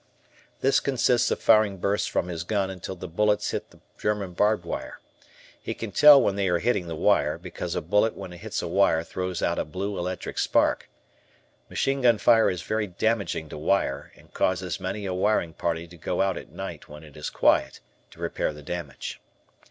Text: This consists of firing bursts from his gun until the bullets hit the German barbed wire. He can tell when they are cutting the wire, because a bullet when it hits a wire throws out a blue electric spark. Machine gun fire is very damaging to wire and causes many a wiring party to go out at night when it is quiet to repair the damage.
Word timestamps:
This 0.61 0.79
consists 0.79 1.29
of 1.29 1.39
firing 1.39 1.77
bursts 1.77 2.07
from 2.07 2.27
his 2.27 2.43
gun 2.43 2.71
until 2.71 2.95
the 2.95 3.07
bullets 3.07 3.51
hit 3.51 3.69
the 3.69 3.79
German 3.99 4.33
barbed 4.33 4.65
wire. 4.65 4.99
He 5.61 5.75
can 5.75 5.91
tell 5.91 6.19
when 6.19 6.35
they 6.35 6.47
are 6.47 6.59
cutting 6.59 6.87
the 6.87 6.95
wire, 6.95 7.37
because 7.37 7.75
a 7.75 7.83
bullet 7.83 8.15
when 8.15 8.33
it 8.33 8.37
hits 8.39 8.63
a 8.63 8.67
wire 8.67 9.03
throws 9.03 9.43
out 9.43 9.59
a 9.59 9.63
blue 9.63 9.99
electric 9.99 10.39
spark. 10.39 10.89
Machine 11.69 12.01
gun 12.01 12.17
fire 12.17 12.49
is 12.49 12.63
very 12.63 12.87
damaging 12.87 13.47
to 13.49 13.59
wire 13.59 14.11
and 14.15 14.33
causes 14.33 14.79
many 14.79 15.05
a 15.05 15.13
wiring 15.13 15.53
party 15.53 15.87
to 15.89 15.97
go 15.97 16.19
out 16.19 16.35
at 16.35 16.49
night 16.49 16.89
when 16.89 17.03
it 17.03 17.15
is 17.15 17.29
quiet 17.29 17.79
to 18.09 18.19
repair 18.19 18.51
the 18.53 18.63
damage. 18.63 19.21